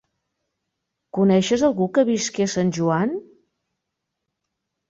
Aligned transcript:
Coneixes 1.17 1.65
algú 1.69 1.87
que 1.97 2.05
visqui 2.09 2.47
a 2.47 2.49
Sant 2.57 2.73
Joan? 2.79 3.15